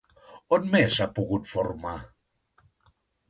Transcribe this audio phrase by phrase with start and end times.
[0.55, 1.93] On més s'ha pogut formar?